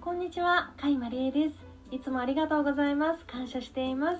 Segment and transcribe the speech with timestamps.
[0.00, 1.56] こんにちは、甲斐まりえです。
[1.90, 3.24] いつもありがとうございます。
[3.26, 4.18] 感謝しています。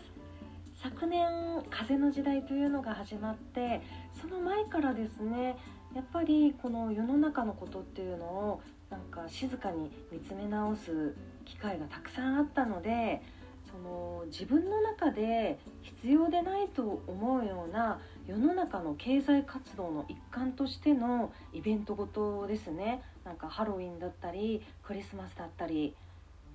[0.83, 1.29] 昨年
[1.71, 3.83] 風の時代というのが始まって
[4.21, 5.57] その前からですね
[5.95, 11.15] やっぱりこの世の中のことっていうのをなんか静かに見つめ直す
[11.45, 13.23] 機会がたくさんあったので
[13.73, 23.03] その自分の中で必要でないと思うような世の中の経済活動の一環としてのイベントごとですね。
[23.25, 25.95] なんかハロウィンだったりクリスマスだったり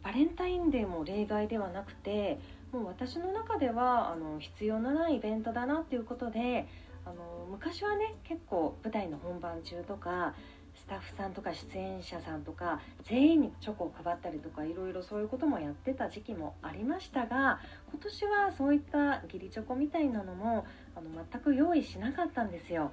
[0.03, 2.39] バレンタインデーも例外ではなくて
[2.71, 6.67] もう私の中ではあの必要のないイベントだなっていうことで
[7.05, 10.35] あの昔はね結構舞台の本番中とか
[10.77, 17.59] スタッフさんとか出演者さんとか全員にチョコを配ったりとかいろいろそういうこともやってた時期もありましたが
[17.91, 22.91] 今年はそういった義理チョコみたいなのもあの全く用意しなかったんですよ。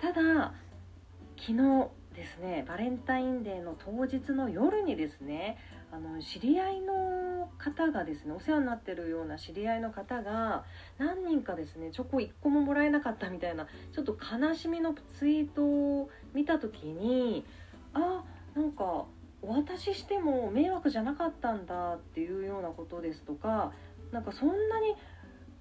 [0.00, 0.54] ただ
[1.38, 5.58] 昨日ですねバレンタインデーの当日の夜にですね
[5.92, 10.64] あの知り合いの方がですねお世話になってるような知り合いの方が
[10.98, 17.44] 何人かですねチョコ1個ももらえなかったみたいなちょっと悲しみのツイートを見た時に
[17.92, 19.04] あなんか
[19.42, 23.72] お渡ししても迷惑じゃなかったんだっていうようなことですとか
[24.10, 24.96] なんかそんなに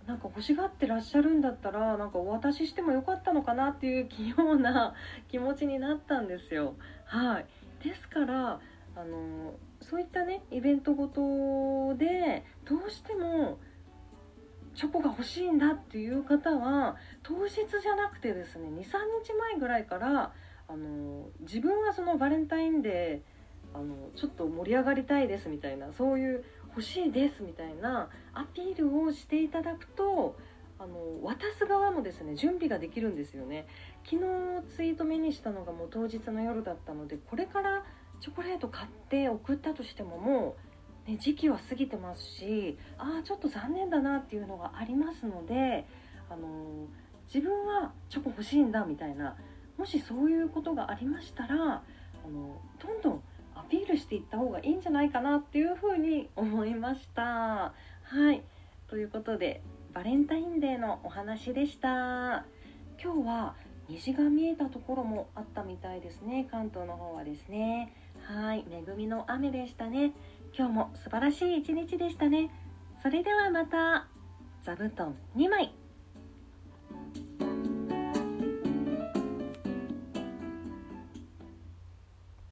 [0.08, 4.94] なんか欲しがってらっしゃるんだったらなんかお渡ししてもよかったのかなっていうような
[5.30, 6.75] 気持ちになったんですよ。
[7.06, 7.45] はい、
[7.84, 8.59] ですから
[8.95, 13.58] あのそういったねイベントごとでどうしても
[14.76, 18.81] チョコが欲しいんだっていう方は当日じゃなくてですね23
[19.23, 20.33] 日前ぐらいから
[20.67, 26.45] あの自分はそのバレンタインデーあのちょっと盛り上がりたいですみたいなそういう
[26.76, 30.36] 欲しいですみたいなアピールをしていただくと
[30.78, 33.66] あの渡す側もですね準備ができるんですよね。
[34.04, 37.86] 昨日ツイート目にしたのがもう当日の夜だったのでこれから
[38.20, 40.58] チョコレート買って送ったとしてもも
[41.08, 45.88] う、ね、時期は過ぎてますしああちょっと残念だなっていうのがありますので
[46.30, 46.88] あの
[47.33, 49.38] 自分はチョコ欲しいんだみたいな
[49.78, 51.82] もしそういうことがありましたらあ
[52.28, 53.23] のどんどん
[53.70, 57.23] ピールしていった方がいいんじゃないかなっていうふうに思いました。
[57.23, 58.43] はい。
[58.87, 59.61] ということで
[59.93, 62.45] バレンタインデーのお話でした。
[63.02, 63.55] 今日は
[63.87, 66.48] 虹が見えたところもあったみたいですね。
[66.49, 67.93] 関東の方はですね。
[68.23, 68.65] はい。
[68.71, 70.14] 恵みの雨でしたね。
[70.58, 72.49] 今日も素晴らしい一日でしたね。
[73.02, 74.08] それではまた
[74.64, 75.85] 座布団2枚。